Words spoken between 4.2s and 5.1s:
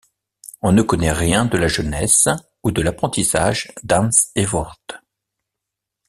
Eworth.